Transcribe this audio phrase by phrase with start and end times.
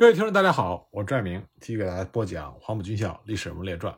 [0.00, 3.92] 各位听众，大家好，我是拽明，继续给大家播讲《黄埔军校历史人物列传》。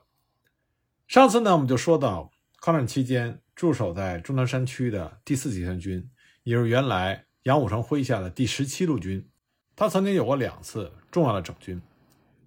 [1.06, 6.11] 上次呢，我们就说到抗战期间驻守在中南山区的第四集团军，
[6.43, 9.30] 也就是原来杨虎城麾下的第十七路军，
[9.77, 11.80] 他曾经有过两次重要的整军，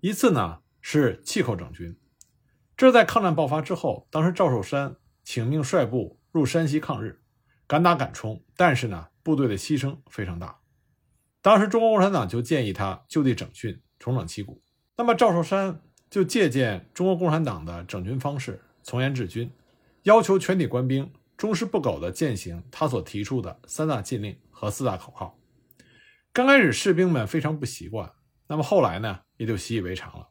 [0.02, 1.98] 一次呢是气口整军，
[2.76, 7.22] 这是在抗战爆发之后，当时赵寿山请命率部入山西抗日，
[7.66, 10.60] 敢打敢冲，但是呢部队的牺牲非常大。
[11.46, 14.59] 当时中国共产党就建议他就地整训，重整旗鼓。
[14.97, 15.79] 那么赵寿山
[16.10, 19.51] 就借鉴中国共产党的整军方式，从严治军，
[20.01, 25.37] 要求全体官兵忠实不苟地践行他所提出的三大禁令和四大口号。
[26.34, 28.12] 刚开始士兵们非常不习惯，
[28.48, 30.29] 那么后来呢，也就习以为常了。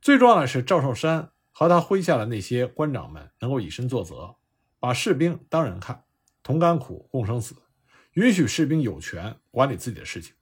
[0.00, 4.36] 最重要的是赵寿山和他麾下的那些官长们能够以身作则，
[4.78, 6.04] 把士兵当人看，
[6.42, 7.54] 同甘苦共生死。
[8.20, 10.34] 允许士兵有权管理自己的事情，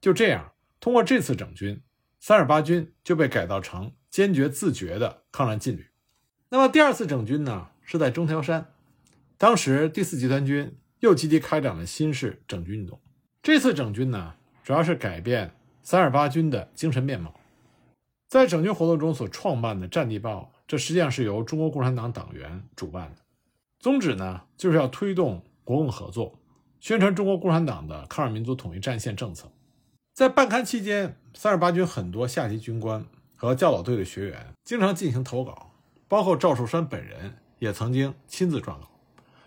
[0.00, 1.82] 就这样，通过这次整军，
[2.20, 5.88] 三十八军就被改造成坚决自觉的抗战劲旅。
[6.50, 8.72] 那么第二次整军呢，是在中条山，
[9.36, 13.00] 当时第四集团军又积极开展了新式整军运动。
[13.42, 17.40] 这次整军呢，主要是改变三十八军的精神面貌。
[18.28, 23.22] 在整军活动中所创办的《战地报》，这实际上是由中国共产党党员主办的，
[23.80, 26.38] 宗旨呢，就是要推动国共合作。
[26.80, 29.50] 宣传中国共产党的抗日民族统一战线政策，
[30.12, 35.72] 在办刊期间，三十八军很多下级军官和教导队的学员经常进行投稿，
[36.06, 38.90] 包括赵寿山本人也曾经亲自撰稿。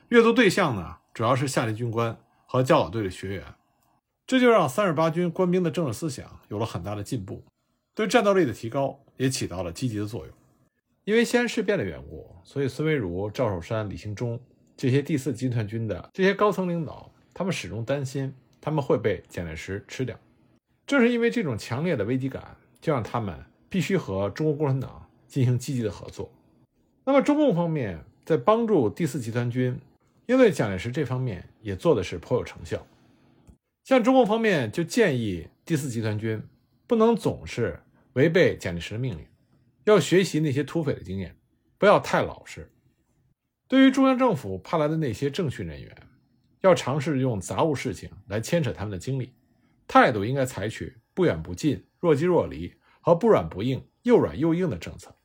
[0.09, 3.45] 阅读对象呢，主要是下级军官和教导队的学员，
[4.27, 7.44] 这就让三十八军官兵的政治思想有了很大的进步，
[7.95, 10.35] 对战斗力的提高也起到了积极的作用。
[11.05, 14.39] 因为西安事变的缘故，所以孙维如、赵寿山、李兴忠
[14.75, 17.11] 这些第四集团军的这些高层领导。
[17.39, 20.19] 他们始终担心他们会被蒋介石吃掉，
[20.85, 26.29] 正是因为这种强烈的危机感，就让他们必须和中国共产党进行积极的合作。
[27.05, 29.79] 那么中共方面在帮助第四集团军
[30.25, 32.85] 应对蒋介石这方面也做的是颇有成效。
[33.85, 36.44] 像中共方面就建议第四集团军
[36.88, 37.79] 不能总是
[38.16, 39.25] 违背蒋介石的命令，
[39.85, 41.38] 要学习那些土匪的经验，
[41.78, 42.69] 不要太老实。
[43.69, 46.09] 对于中央政府派来的那些政训人员。
[46.62, 49.34] 要尝试用杂物事情来牵扯他们的精力，
[49.88, 55.16] 态度应该采取不远不近、若即若离和不软不硬、又软又硬的政策。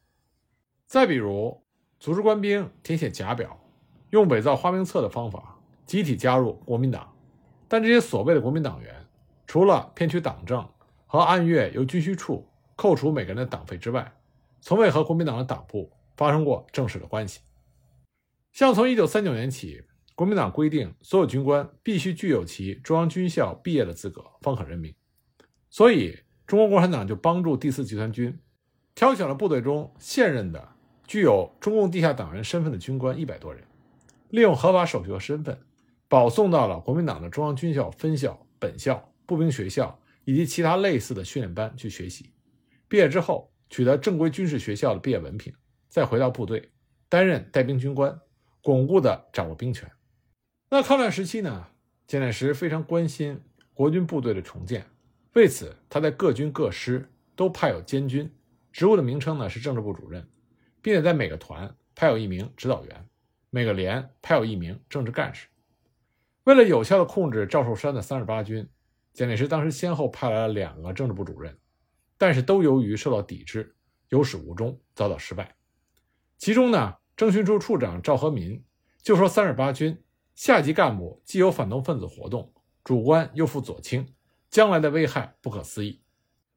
[0.86, 1.60] 再比如，
[1.98, 3.60] 组织官兵填写假表，
[4.10, 7.12] 用伪造花名册的方法集体加入国民党。
[7.66, 8.94] 但这些所谓的国民党员，
[9.46, 10.64] 除了骗取党政
[11.06, 14.12] 和按月由军需处扣除每个人的党费之外，
[14.60, 17.40] 从未和国民党的党部发生过正式的关系。
[18.52, 19.82] 像从1939年起。
[20.14, 24.94] 国民党规定，所有军官必须具有其中央军校毕业的资格，方可任命。
[25.70, 26.16] 所以，
[26.46, 28.38] 中国共产党就帮助第四集团军
[28.94, 30.68] 挑选了部队中现任的
[31.04, 33.64] 具有中共地下党员身份的军官一百多人，
[34.28, 35.58] 利用合法手续和身份，
[36.08, 42.30] 保送到了国民党的中央军校分校、本校、步兵学校以及其他类似的训练班去学习。
[42.86, 45.52] 毕业之后，取得正规军事学校的毕业文凭，
[45.88, 46.70] 再回到部队
[47.08, 48.16] 担任带兵军官，
[48.62, 49.90] 巩固的掌握兵权。
[50.74, 51.68] 那抗战时期呢，
[52.04, 53.40] 蒋介石非常关心
[53.74, 54.84] 国军部队的重建，
[55.34, 58.28] 为此他在各军各师都派有监军，
[58.72, 60.28] 职务的名称呢是政治部主任，
[60.82, 63.08] 并且在每个团派有一名指导员，
[63.50, 65.46] 每个连派有一名政治干事。
[66.42, 68.68] 为了有效的控制赵寿山的三十八军，
[69.12, 71.56] 蒋介石当时先后派来了两个政治部主任，
[72.18, 73.76] 但是都由于受到抵制，
[74.08, 75.54] 有始无终，遭到失败。
[76.36, 78.60] 其中呢，政训处处长赵和民
[79.04, 79.96] 就说三十八军。
[80.34, 82.52] 下级干部既有反动分子活动，
[82.82, 84.06] 主官又负左倾，
[84.50, 86.02] 将来的危害不可思议。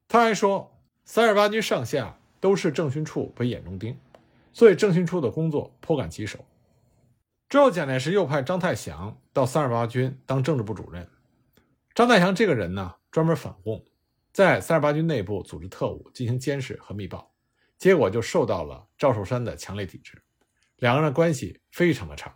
[0.08, 3.98] 他还说，三十八军上下都是政训处为眼中钉，
[4.52, 6.44] 所以政训处的工作颇感棘手。
[7.48, 11.08] 之后，蒋介石又派张太祥到三十八军当政治部主任。
[11.94, 13.84] 张太祥这个人呢，专门反共，
[14.32, 17.32] 在三十八军内部组织特务进行监视和密报，
[17.78, 20.22] 结果就受到了赵寿山的强烈抵制，
[20.76, 22.34] 两个人的关系非常的差。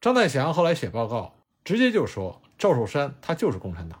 [0.00, 4.00] 张太祥后来写报告，直接就说赵寿山他就是共产党，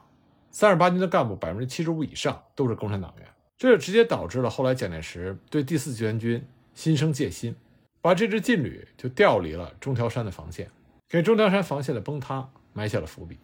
[0.50, 6.42] 三十八军的干部百分之七十五以上都是共产党员，这就直接导致了后来蒋介石对第四集团军
[6.72, 7.54] 心生戒心，
[8.00, 10.70] 把这支劲旅就调离了中条山的防线，
[11.06, 13.36] 给中条山防线的崩塌埋下了伏笔。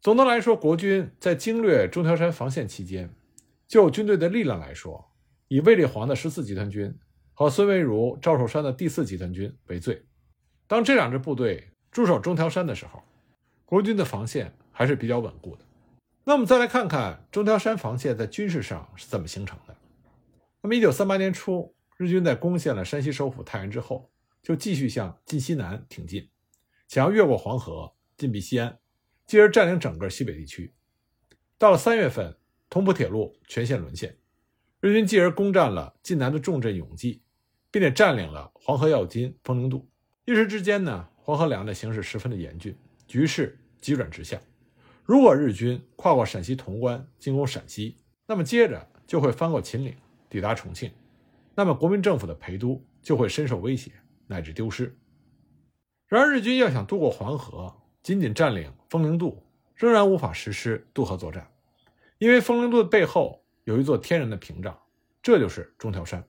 [0.00, 3.12] 总的来说，国军在经略中条山防线期间，
[3.66, 5.10] 就军队的力量来说，
[5.48, 6.96] 以卫立煌的十四集团军
[7.34, 10.04] 和孙维如、赵寿山的第四集团军为最。
[10.72, 13.02] 当这两支部队驻守中条山的时候，
[13.66, 15.66] 国军的防线还是比较稳固的。
[16.24, 19.76] 那我们再来看看中条山防线在军事上是怎么形成的。
[20.62, 24.10] 那么，一九三八年初，日军在攻陷了山西首府太原之后，
[24.42, 26.30] 就继续向晋西南挺进，
[26.88, 28.78] 想要越过黄河进逼西安，
[29.26, 30.72] 继而占领整个西北地区。
[31.58, 32.34] 到了三月份，
[32.70, 34.16] 同蒲铁路全线沦陷，
[34.80, 37.20] 日军继而攻占了晋南的重镇永济，
[37.70, 39.86] 并且占领了黄河要津丰陵渡。
[40.24, 42.76] 一时之间呢，黄河两岸的形势十分的严峻，
[43.08, 44.40] 局势急转直下。
[45.04, 47.96] 如果日军跨过陕西潼关进攻陕西，
[48.26, 49.96] 那么接着就会翻过秦岭
[50.30, 50.92] 抵达重庆，
[51.56, 53.90] 那么国民政府的陪都就会深受威胁
[54.28, 54.96] 乃至丢失。
[56.06, 59.42] 然而，日军要想渡过黄河，仅仅占领丰陵渡，
[59.74, 61.50] 仍然无法实施渡河作战。
[62.18, 64.78] 因为丰陵渡的背后有一座天然的屏障，
[65.20, 66.24] 这就是中条山。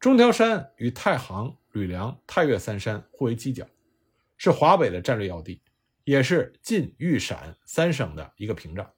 [0.00, 3.66] 中条山与太行、吕梁、太岳三山互为犄角，
[4.36, 5.60] 是华北的战略要地，
[6.04, 8.88] 也是晋、豫、陕三省的一个屏障。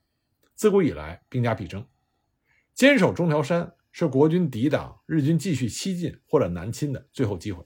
[0.54, 1.86] 自古以来兵家必争，
[2.74, 7.64] 坚守中条山是国军抵挡日军继续西进或者南侵的最后机会。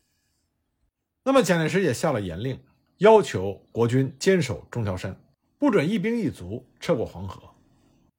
[1.25, 2.63] 那么蒋介石也下了严令，
[2.99, 5.21] 要求国军坚守中条山，
[5.59, 7.43] 不准一兵一卒撤过黄河。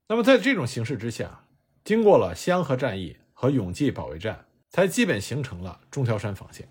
[0.10, 1.46] 那么，在这种形势之下，
[1.86, 6.68] 经过了西安河战役和永济保卫战，才基本形成了中条山防线。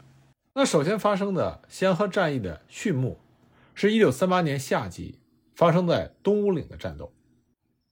[0.54, 3.20] 那首先发生的西安河战役的序幕，
[3.74, 5.20] 是一九三八年夏季
[5.54, 7.12] 发生在东乌岭的战斗。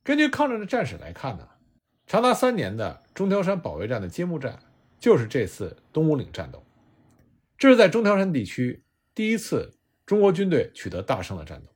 [0.03, 1.49] 根据抗战的战史来看呢，
[2.07, 4.59] 长达三年的中条山保卫战的揭幕战，
[4.99, 6.65] 就是这次东乌岭战斗。
[7.57, 8.83] 这是在中条山地区
[9.15, 11.73] 第一次中国军队取得大胜的战斗。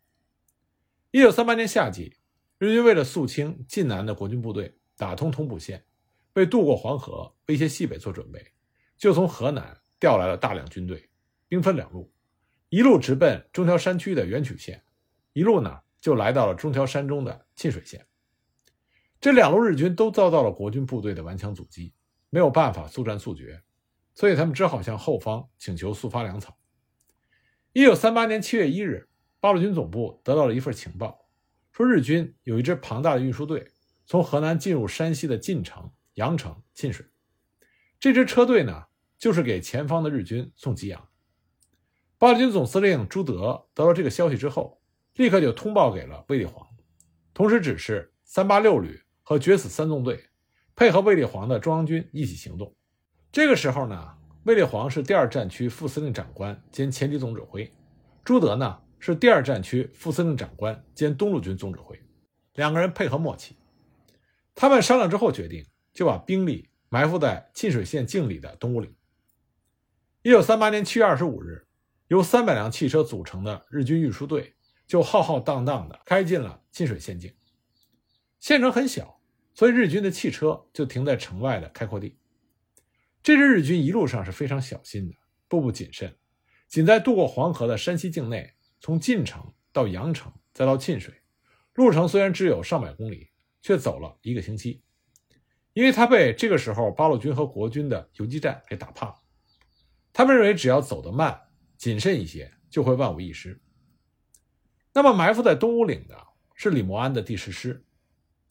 [1.10, 2.16] 一九三八年夏季。
[2.58, 5.84] 日军为了肃清晋南的国军部队，打通同蒲线，
[6.34, 8.52] 为渡过黄河、威胁西北做准备，
[8.96, 11.08] 就从河南调来了大量军队，
[11.46, 12.12] 兵分两路，
[12.70, 14.82] 一路直奔中条山区的垣曲县，
[15.32, 18.04] 一路呢就来到了中条山中的沁水县。
[19.20, 21.94] 这两路日军都遭到了国军部队的顽强阻击，
[22.30, 23.62] 没有办法速战速决，
[24.12, 26.58] 所以他们只好向后方请求速发粮草。
[27.72, 29.08] 一九三八年七月一日，
[29.38, 31.28] 八路军总部得到了一份情报。
[31.70, 33.70] 说日军有一支庞大的运输队
[34.04, 37.06] 从河南进入山西的晋城、阳城、沁水，
[38.00, 38.86] 这支车队呢，
[39.22, 41.08] 就是给前方的日军送给养。
[42.18, 44.82] 八路军总司令朱德得到这个消息之后，
[45.14, 46.66] 立刻就通报给了卫立煌，
[47.32, 50.24] 同时指示三八六旅和决死三纵队
[50.74, 52.74] 配合卫立煌的中央军一起行动。
[53.30, 57.72] 这个时候呢，卫立煌是第二战区副司令长官兼前敌总指挥，
[58.24, 58.76] 朱德呢。
[58.98, 61.96] 是第二战区副司令长官兼东路军总指挥，
[62.54, 63.56] 两个人配合默契。
[64.54, 68.92] 他们商量之后决定，就把兵力埋伏在沁水县境里的东乌岭。
[70.24, 71.66] 一九三八年七月二十五日，
[72.06, 74.54] 由三百辆汽车组成的日军运输队
[74.86, 77.34] 就浩浩荡荡地开进了沁水县境。
[78.38, 79.20] 县城很小，
[79.52, 82.16] 所以日军的汽车就停在城外的开阔地。
[83.20, 85.16] 这支日军一路上是非常小心的，
[85.48, 86.16] 步步谨慎，
[86.68, 88.54] 仅在渡过黄河的山西境内。
[88.78, 91.12] 从晋城到阳城，再到沁水，
[91.74, 93.30] 路程虽然只有上百公里，
[93.60, 94.84] 却走了一个星期，
[95.72, 99.21] 因为他被这个时候八路军和国军的游击战给打怕了。
[100.12, 101.40] 他们认为只要走得慢、
[101.76, 103.60] 谨慎一些，就会万无一失。
[104.92, 106.16] 那么埋伏在东乌岭的
[106.54, 107.84] 是李默安的第十师，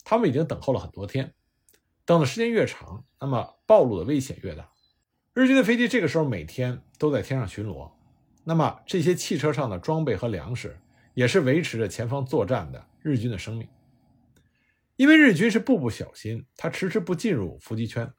[0.04, 1.32] 他们已经等候了很多天，
[2.04, 4.68] 等的时间越长，那么暴露的危险越大。
[5.34, 7.90] 日军的飞机这个时候每天都在天上巡逻。
[8.44, 10.76] 那么这些汽车上的装备和粮食，
[11.14, 13.68] 也是维持着前方作战的日军的生命。
[14.96, 18.12] 因为日军是步步小心，他迟迟不进入伏击圈，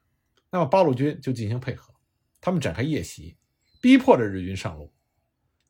[0.50, 1.93] 那么八路军就进行配合，
[2.44, 3.38] 他们展开夜袭，
[3.80, 4.92] 逼迫着日军上路。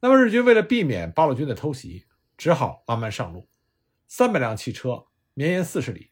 [0.00, 2.04] 那么日军为了避免八路军的偷袭，
[2.36, 3.48] 只好慢慢上路。
[4.08, 6.10] 三百辆汽车绵延四十里，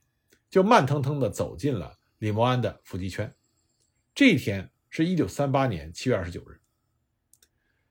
[0.49, 3.35] 就慢腾腾地走进了李默安的伏击圈。
[4.15, 6.61] 这一天是一九三八年七月二十九日。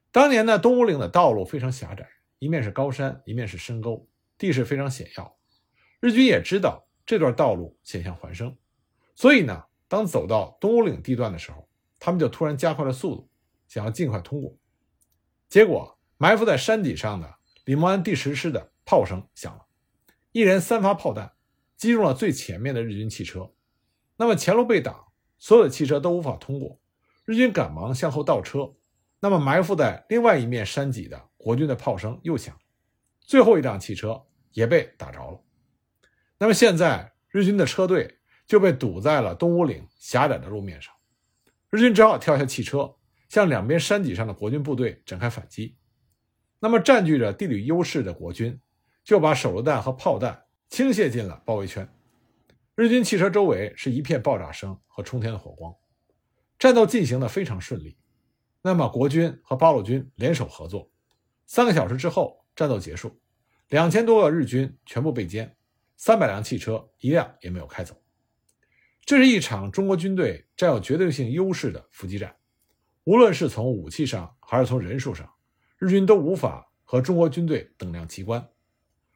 [0.09, 2.07] 当年呢，东乌岭的道路非常狭窄，
[2.39, 5.37] 一面是高山，一面是深沟，地势非常险要。
[5.99, 8.57] 日军也知道这段道路险象环生，
[9.13, 11.67] 所以呢，当走到东乌岭地段的时候，
[12.03, 13.29] 他们就突然加快了速度，
[13.67, 14.58] 想要尽快通过。
[15.48, 19.67] 结果，埋伏在山底上的李默安第十师的炮声响了，
[20.31, 21.34] 一人三发炮弹
[21.77, 23.51] 击中了最前面的日军汽车，
[24.17, 26.79] 那么前路被挡，所有的汽车都无法通过，
[27.24, 28.74] 日军赶忙向后倒车。
[29.20, 32.58] 那么，埋伏在另外一面山脊的国军的炮声又响，
[33.20, 35.39] 最后一辆汽车也被打着了。
[36.39, 38.17] 那么现在，日军的车队
[38.48, 40.91] 就被堵在了东乌岭狭窄的路面上，
[41.71, 42.97] 日军只好跳下汽车，
[43.29, 45.77] 向两边山脊上的国军部队展开反击。
[46.59, 48.59] 那么，占据着地理优势的国军
[49.05, 51.87] 就把手榴弹和炮弹倾泻进了包围圈。
[52.75, 55.73] 日军汽车周围是一片爆炸声和冲天的火光，
[56.59, 57.97] 战斗进行的非常顺利。
[58.61, 60.91] 那么国军和八路军联手合作，
[61.45, 63.17] 三个小时之后，战斗结束，
[63.69, 65.49] 两千多个日军全部被歼，
[65.95, 68.00] 三百辆汽车一辆也没有开走。
[69.11, 72.33] 这是一场中国军队占有绝对性优势的伏击战，
[73.03, 75.29] 无论是从武器上还是从人数上，
[75.77, 78.41] 日军都无法和中国军队等量齐观。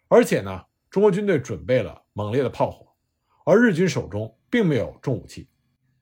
[0.09, 2.85] 而且呢，中国军队准备了猛烈的炮火，
[3.45, 5.47] 而日军手中并没有重武器。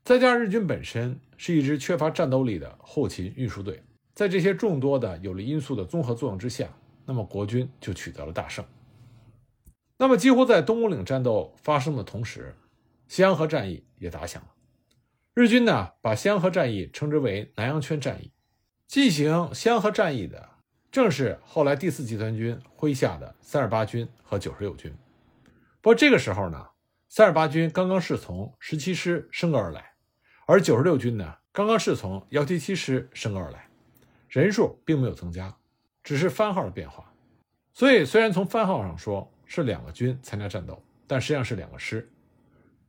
[0.03, 3.79] 再加上日军本身是一支缺乏战斗力的后勤运输队，
[4.15, 6.67] 在这些众多的有利因素的综合作用之下，
[7.05, 8.65] 那么国军就取得了大胜。
[9.97, 12.55] 那么，几乎在东五岭战斗发生的同时，
[13.07, 14.49] 西洋河战役也打响了。
[15.33, 18.31] 日军呢，把西洋河战役称之为南阳圈战役。
[18.87, 20.49] 进行西洋河战役的，
[20.91, 24.93] 正是后来第四集团军麾下的三十八军和九十六军。
[25.81, 26.67] 不过这个时候呢，
[27.09, 29.93] 三十八军刚刚是从十七师升格而来。
[30.45, 33.67] 而九十六军呢，刚刚是从幺七七师升格而来，
[34.27, 35.55] 人数并没有增加，
[36.03, 37.11] 只是番号的变化。
[37.73, 42.07] 所以，虽然从番号上说是两个军参加战斗，但实际上是两个师。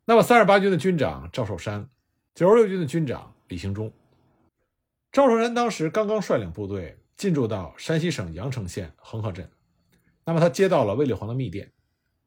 [0.06, 1.88] 那么，三十八军的军长赵寿山，
[2.34, 3.90] 九十六军的军长李兴忠。
[5.10, 9.50] 赵寿山当时刚刚率领部队进驻到山西省阳城县横河镇，
[10.26, 11.72] 那么他接到了卫立煌的密电，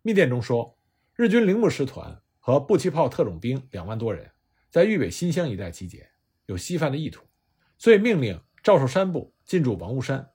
[0.01, 0.75] 密电中说，
[1.15, 4.31] 日军铃木师团和步骑炮特种兵两万多人。
[4.71, 6.09] 在豫北新乡一带集结，
[6.47, 7.23] 有西犯的意图，
[7.77, 10.27] 所以命令赵寿山部进驻王屋山，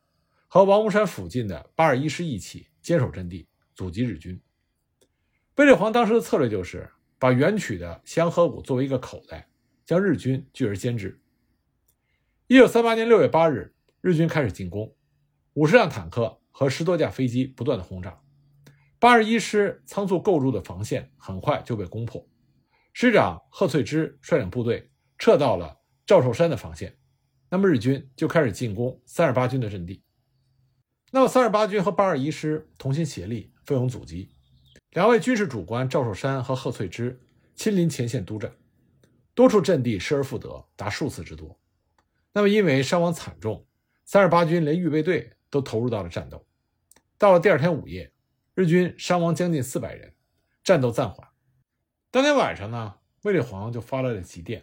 [0.46, 4.40] 和王屋山附近的八二一师一起坚守阵地，阻击日军。
[5.56, 6.88] 卫立煌当时的策略就是
[7.22, 9.48] 把原取的香河谷作为一个口袋，
[9.84, 11.22] 将日军拒而歼之。
[12.48, 14.92] 一九三八年六月八日，日军开始进攻，
[15.52, 18.20] 五十辆坦克和十多架飞机不断的轰炸，
[18.98, 22.28] 八二一师仓促构筑的防线很快就被攻破。
[22.92, 26.98] 师长贺翠芝率领部队撤到了赵寿山的防线，
[27.48, 30.02] 那么日军就开始进攻三十八军的阵地。
[31.12, 34.32] 那么三十八军和八二一师同心协力，奋勇阻击。
[34.92, 37.18] 两位军事主官赵寿山和贺翠芝
[37.54, 38.52] 亲临前线督战，
[39.32, 41.58] 多处阵地失而复得，达数次之多。
[42.34, 43.66] 那么因为伤亡惨重，
[44.04, 46.46] 三十八军连预备队都投入到了战斗。
[47.16, 48.12] 到了第二天午夜，
[48.54, 50.12] 日军伤亡将近四百人，
[50.62, 51.26] 战斗暂缓。
[52.10, 54.62] 当天晚上呢，卫立煌就发来了急电，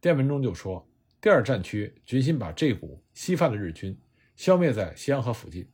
[0.00, 0.84] 电文中就说，
[1.20, 3.96] 第二战区决心把这股西犯的日军
[4.34, 5.70] 消灭在西安河附近，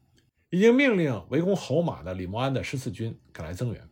[0.57, 3.89] 已经命令围攻侯马的李默安的十四军赶来增援，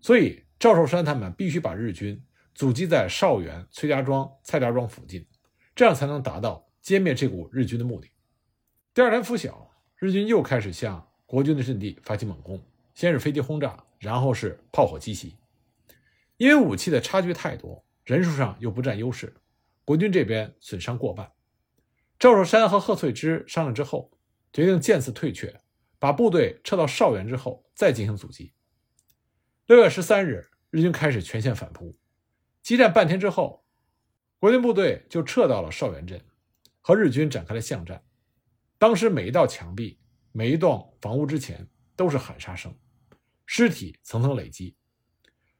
[0.00, 2.18] 所以赵寿山他们必须把日军
[2.54, 5.26] 阻击在邵元、崔家庄、蔡家庄附近，
[5.76, 8.08] 这样才能达到歼灭这股日军的目的。
[8.94, 12.58] 第二天拂晓，日军又开始向国军的阵地发起猛攻，
[12.94, 15.36] 先是飞机轰炸，然后是炮火击袭。
[16.38, 19.34] 因为武器的差距太多，人数上又不占优势，
[19.84, 21.30] 国军这边损伤过半。
[22.18, 24.10] 赵寿山和贺翠芝商量之后，
[24.54, 25.54] 决定见次退却，
[25.98, 28.52] 把部队撤到邵元之后再进行阻击。
[29.66, 31.96] 六月十三日，日军开始全线反扑，
[32.62, 33.64] 激战半天之后，
[34.38, 36.24] 国军部队就撤到了邵元镇，
[36.80, 38.02] 和日军展开了巷战。
[38.78, 39.98] 当时每一道墙壁、
[40.32, 42.74] 每一栋房屋之前都是喊杀声，
[43.44, 44.76] 尸体层层累积。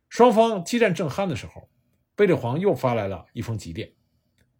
[0.08, 1.68] 双方激战正酣的时候，
[2.16, 3.92] 卫立煌又发来了一封急电，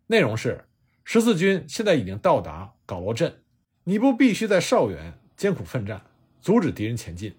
[0.09, 0.69] 内容是：
[1.05, 3.45] 十四军现在已经到达皋罗镇，
[3.85, 6.05] 你部必须在邵元艰苦奋战，
[6.41, 7.33] 阻止敌人前进。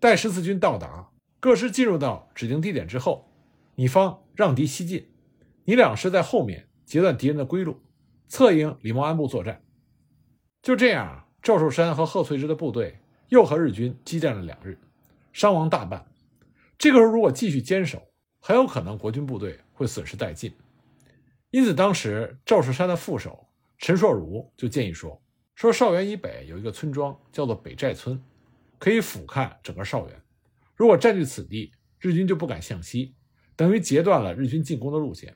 [0.00, 3.30] 待十四军到达，各师进入到指定地点之后，
[3.76, 5.06] 你方让敌西进，
[5.64, 7.80] 你两师在后面截断敌人的归路，
[8.26, 9.62] 策应李默安部作战。
[10.60, 12.98] 就这样，赵寿山和贺翠芝的部队
[13.28, 14.76] 又和日军激战了两日，
[15.32, 16.04] 伤亡大半。
[16.76, 18.02] 这个时候，如果继续坚守，
[18.40, 20.52] 很有可能国军部队会损失殆尽。
[21.50, 23.46] 因此，当时赵寿山的副手
[23.78, 25.22] 陈硕如就建议说
[25.56, 28.22] ：“说邵元以北有一个村庄叫做北寨村，
[28.78, 30.22] 可以俯瞰整个邵元。
[30.74, 33.16] 如果占据此地，日军就不敢向西，
[33.56, 35.34] 等于截断了日军进攻的路线。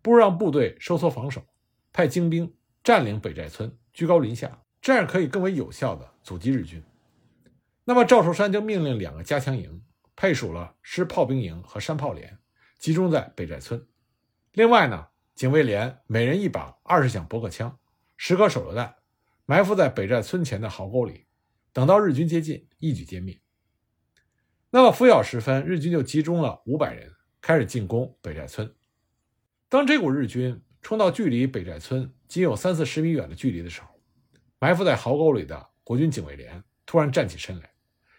[0.00, 1.44] 不如让部队收缩防守，
[1.92, 6.80] 派精兵占领北寨村，居高临下，这样可以更为有效地阻击日军。”
[7.84, 9.82] 那么，赵寿山就命令两个加强营。
[10.14, 12.38] 配属了师炮兵营和山炮连，
[12.78, 13.84] 集中在北寨村。
[14.52, 17.78] 另外呢，警卫连每人一把二十响驳壳枪，
[18.16, 18.94] 十颗手榴弹，
[19.50, 21.24] 埋伏在北寨村前的壕沟里，
[21.72, 23.40] 等到日军接近，一举歼灭。
[24.68, 28.70] 那么拂晓时分，日军就集中了五百人，开始进攻北寨村。
[29.70, 33.88] 当这股日军冲到距离北寨村仅有三四十米远的距离的时候，
[34.58, 37.70] 埋伏在壕沟里的国军警卫连突然站起身来，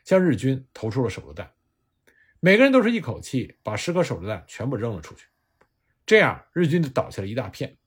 [0.05, 1.47] 向日军投出了手榴弹。
[2.39, 5.27] 每个人都是一口气把十颗手榴弹全部扔了出去，
[6.07, 7.77] 这样日军就倒下了一大片。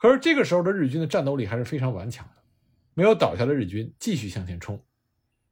[0.00, 2.42] 可是这个时候的日军的战斗力还是非常顽强的，
[2.94, 4.82] 没有倒下的日军继续向前冲。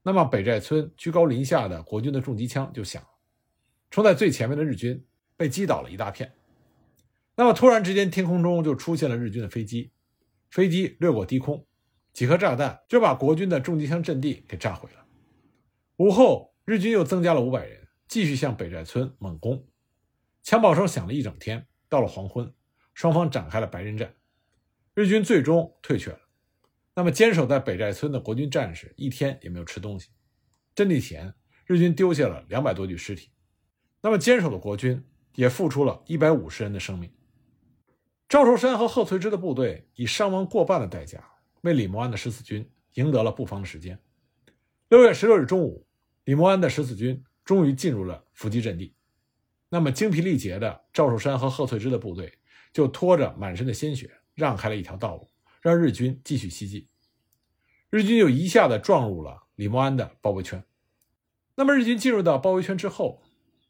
[0.03, 3.09] 那么北寨村居高临下的国军的重机枪就响了，
[3.91, 5.05] 冲在最前面的日军
[5.37, 6.33] 被击倒了一大片。
[7.37, 9.93] 那么突然之间，天空中就出现了日军的飞机，
[10.51, 11.67] 飞机掠过低空，
[12.15, 15.05] 几颗炸弹就把国军的重机枪阵地给炸毁了。
[15.99, 19.69] 午后，日军又增加了五百人，继续向北寨村猛攻。
[20.43, 22.51] 枪炮声响了一整天，到了黄昏，
[22.95, 24.15] 双方展开了白刃战，
[24.99, 26.19] 日军最终退却了。
[26.93, 30.09] 那么坚守在北寨村的国军战士一天也没有吃东西，
[30.75, 31.33] 阵地前
[31.67, 33.31] 日军丢下了两百多具尸体，
[34.01, 35.01] 那么坚守的国军
[35.37, 37.09] 也付出了一百五十人的生命。
[38.29, 41.25] 赵寿山和贺翠芝的部队以伤亡过半的代价，
[41.61, 43.97] 为李默安的十四军赢得了布防的时间。
[44.89, 45.87] 六月十六日中午，
[46.25, 48.97] 李默安的十四军终于进入了伏击阵地。
[49.69, 52.37] 那么精疲力竭的赵寿山和贺翠芝的部队
[52.73, 55.29] 就拖着满身的鲜血，让开了一条道路，
[55.61, 56.89] 让日军继续西进。
[57.91, 60.65] 日军就一下子撞入了李默安的包围圈。
[61.57, 63.21] 那么日军进入到包围圈之后，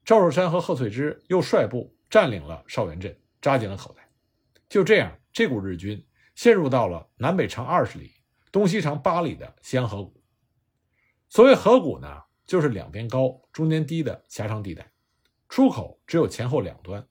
[0.04, 4.10] 赵寿山和贺翠芝又率部占领了少元镇，扎紧了口袋。
[4.68, 8.12] 就这样，这股日军陷入到了南北长二十里、
[8.52, 10.22] 东西长八里的西安河谷。
[11.30, 14.92] 所谓河谷呢，就是两边高、中间低的狭长地带，
[15.48, 17.08] 出口只有前后两端。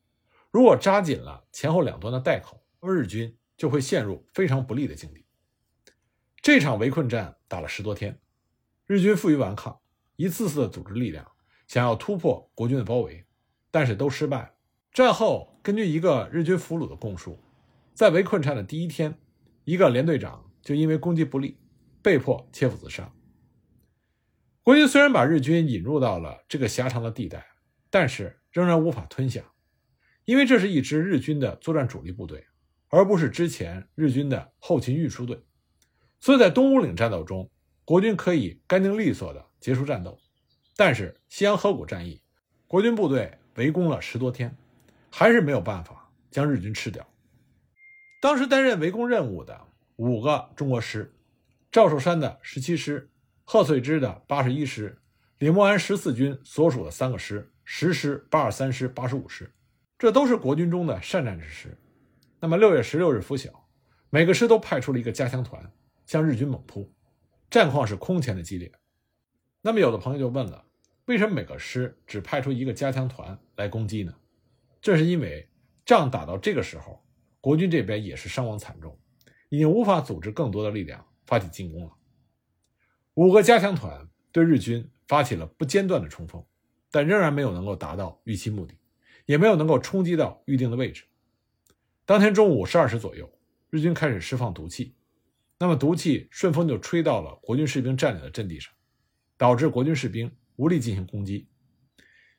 [0.51, 5.25] 如果扎紧了前后两端的带口，日军就会陷入非常不利的境地。
[6.41, 8.19] 这场围困战打了十多天，
[8.85, 9.79] 日军负隅顽抗，
[10.15, 11.29] 一次次的组织力量，
[11.67, 13.25] 想要突破国军的包围，
[13.71, 14.51] 但是都失败了。
[14.93, 17.37] 战后，根据一个日军俘虏的供述。
[17.93, 19.17] 在围困战的第一天，
[19.63, 21.57] 一个连队长就因为攻击不利，
[22.03, 23.11] 被迫切腹自杀。
[24.61, 27.47] 国军虽然把日军引入到了这个狭长的地带，
[27.89, 29.41] 但是仍然无法吞下，
[30.25, 32.45] 因为这是一支日军的作战主力部队，
[32.89, 35.43] 而不是之前日军的后勤运输队。
[36.19, 37.49] 所以在东乌岭战斗中，
[37.85, 40.17] 国军可以干净利索地结束战斗，
[40.75, 42.21] 但是西安河谷战役，
[42.67, 44.55] 国军部队围攻了十多天，
[45.11, 47.07] 还是没有办法将日军吃掉。
[48.19, 49.61] 当时担任围攻任务的
[49.97, 51.13] 五个中国师：
[51.71, 53.09] 赵寿山的十七师、
[53.43, 54.99] 贺岁之的八十一师、
[55.37, 59.51] 李默安十四军所属的三个师、十师、八二三师、八十五师，
[59.99, 61.77] 这都是国军中的善战之师。
[62.39, 63.67] 那么六月十六日拂晓，
[64.09, 65.71] 每个师都派出了一个加强团
[66.05, 66.93] 向日军猛扑，
[67.49, 68.71] 战况是空前的激烈。
[69.61, 70.65] 那么有的朋友就问了：
[71.05, 74.13] 为什么每个师只派出一个加强团来攻击呢？
[74.79, 75.49] 这是因为
[75.85, 77.03] 仗打到这个时候。
[77.39, 78.99] 国军这边也是伤亡惨重，
[79.47, 81.93] 已经无法组织更多的力量发起进攻了。
[83.13, 86.43] 五个加强团对日军发起了不间断的冲锋，
[86.91, 88.73] 但仍然没有能够达到预期目的，
[89.25, 91.05] 也没有能够冲击到预定的位置。
[92.07, 93.29] 当天中午十二时左右，
[93.69, 94.95] 日军开始释放毒气，
[95.59, 98.73] 那么毒气顺风就吹到了国军士兵占领的阵地上，
[99.35, 101.49] 导致国军士兵无力进行攻击。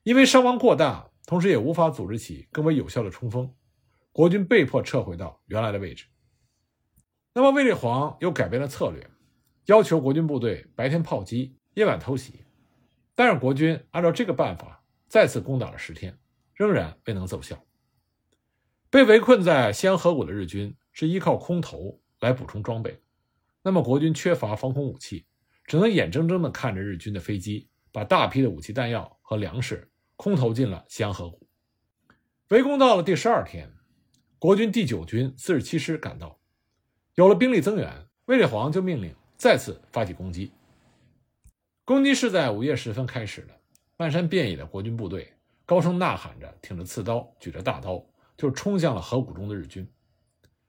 [0.04, 3.54] 因为伤亡过大，同时也无法组织起更为有效的冲锋。
[4.10, 6.06] 国军被迫撤回到原来的位置。
[7.34, 9.06] 那么卫立煌又改变了策略，
[9.66, 12.42] 要求国军部队白天炮击，夜晚偷袭。
[13.14, 16.18] 但是国军按照这个办法再次攻打了十天，
[16.54, 17.62] 仍然未能奏效。
[18.90, 23.00] 被围困在西安河谷的日军是依靠空投来补充装备，
[23.62, 25.26] 那么国军缺乏防空武器，
[25.64, 31.46] 只能眼睁睁地看着日军的飞机把大批的武器弹药和粮食空投进了西安河谷。
[32.48, 33.70] 围攻到了第十二天。
[34.40, 36.38] 国军第九军四十七师赶到，
[37.16, 40.52] 有了兵力增援，卫立煌就命令再次发起攻击。
[41.84, 43.60] 攻击是在午夜时分开始的，
[43.96, 45.32] 漫山遍野的国军部队
[45.66, 48.00] 高声呐喊着，挺着刺刀，举着大刀，
[48.38, 49.86] 就冲向了河谷中的日军。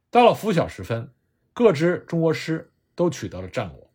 [0.09, 1.13] 到了拂晓时分，
[1.53, 3.93] 各支中国师都取得了战果。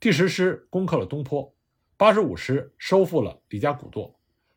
[0.00, 1.54] 第十师攻克了东坡，
[1.96, 4.14] 八十五师收复了李家古垛，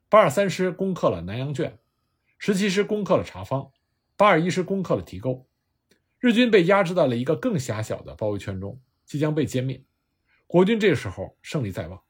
[0.07, 1.79] 八二三师攻克了南阳圈，
[2.37, 3.71] 十七师攻克了茶坊。
[4.15, 5.47] 八二一师攻克了提沟，
[6.19, 9.83] 日军被压制在了一个更狭小的包围圈中，即将被歼灭。
[10.45, 12.03] 国军这时候胜利在望。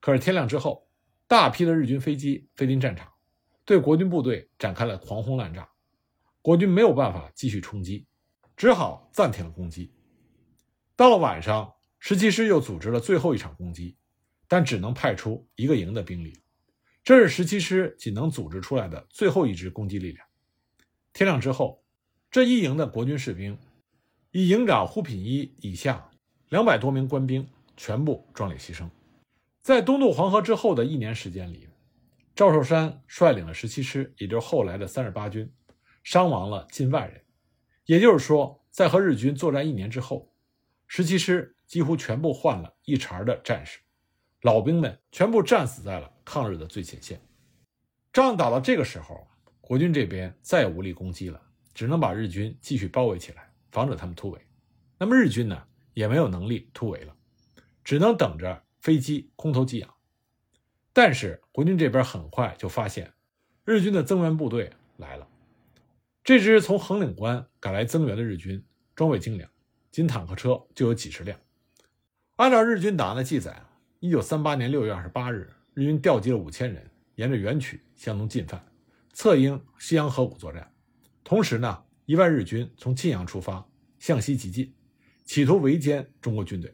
[0.00, 0.88] 可是天亮之后，
[1.28, 3.12] 大批的日军飞机飞临战场，
[3.64, 5.68] 对国军部队展开了狂轰滥炸。
[6.40, 8.06] 国军没有办法继续冲击，
[8.56, 9.92] 只好暂停了攻击。
[10.96, 13.96] 到了晚上，十七师又组织了最后一场攻击，
[14.48, 16.42] 但只能派出一个营的兵力，
[17.04, 20.26] 这是十七师仅能组织出来的最后一支攻击力量。
[21.12, 21.84] 天亮之后，
[22.30, 23.56] 这一营的国军士兵，
[24.32, 26.10] 以营长胡品一以下
[26.48, 28.90] 两百多名官兵全部壮烈牺牲。
[29.62, 31.68] 在东渡黄河之后的一年时间里，
[32.34, 35.52] 赵寿山率领了十七师，也就是后来的三十八军，
[36.02, 37.20] 伤亡了近万人。
[37.84, 40.32] 也就是说，在和日军作战一年之后，
[40.86, 43.78] 十七师几乎全部换了一茬的战士，
[44.42, 47.20] 老兵们全部战死在了抗日的最前线。
[48.12, 49.26] 仗打到这个时候，
[49.60, 51.40] 国军这边再也无力攻击了，
[51.74, 54.40] 只能把日军继续包围起来，防止他们突围。
[54.98, 57.14] 那么日军呢，也没有能力突围了，
[57.84, 59.94] 只能等着飞机空投给养。
[60.92, 63.12] 但是国军这边很快就发现，
[63.64, 65.28] 日军的增援部队来了。
[66.24, 69.50] 这支从横岭关赶来增援的日军，装备精良，
[69.90, 71.38] 仅坦克车就有几十辆。
[72.36, 73.62] 按照日军档案的记载，
[74.00, 78.64] 一九三八年六月二十八日，日军调集了五千人，沿着原曲向东进犯，
[79.12, 80.72] 策应西洋河谷作战。
[81.24, 83.66] 同时呢，一万日军从晋阳出发，
[83.98, 84.74] 向西急进，
[85.24, 86.72] 企图围歼中国军队。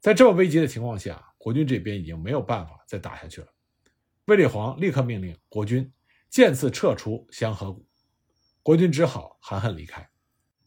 [0.00, 3.48] 在这么危急的情况下，国军这边已经没有办法再打下去了。
[4.24, 5.92] 卫立煌立刻命令国军
[6.30, 7.86] 渐次撤出西洋河谷。
[8.62, 10.08] 国军只好含恨离开，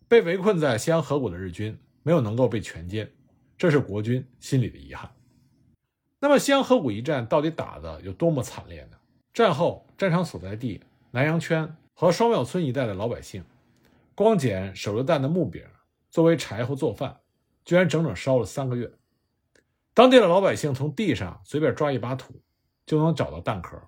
[0.08, 3.10] 被围困在西洋河谷的日军没有能够被全歼，
[3.58, 5.12] 这是国军心里的遗憾。
[6.20, 8.98] 那么，西洋河谷一战到底打的有多么惨烈呢？
[9.34, 13.44] 战后，战场所在地南阳圈和双庙村一带的老百姓，
[14.13, 15.63] 光捡手榴弹的木柄
[16.12, 17.20] 作为柴火做饭，
[17.66, 18.92] 居然整整烧了三个月。
[19.98, 22.44] 当地的老百姓从地上随便抓一把土，
[22.86, 23.82] 就能找到弹壳，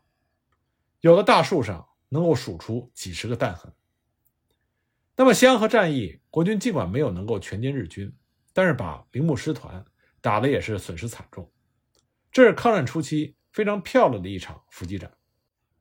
[1.01, 3.71] 有的大树上能够数出几十个弹痕。
[5.15, 8.11] 那么，西河战役，国军尽管没有能够全歼日军，
[8.53, 9.85] 但是把铃木师团
[10.19, 11.47] 打的也是损失惨重。
[12.31, 15.11] 这是抗战初期非常漂亮的一场伏击战，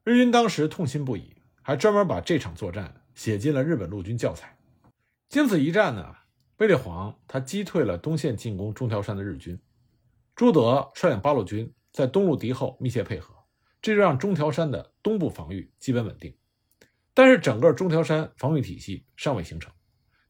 [0.03, 4.55] 日军当时痛心不已，还专门把这场作战写进了日本陆军教材。
[5.27, 6.15] 经此一战呢，
[6.57, 9.59] 卫立煌他击退了东线进攻中条山的日军，
[10.39, 13.35] 朱德率领八路军在东路敌后密切配合，
[13.81, 16.33] 这就让中条山的东部防御基本稳定。
[17.13, 19.69] 但是整个中条山防御体系尚未形成，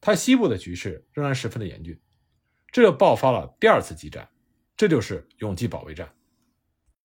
[0.00, 1.96] 它西部的局势仍然十分的严峻，
[2.72, 4.28] 这就爆发了第二次激战，
[4.76, 6.12] 这就是永济保卫战。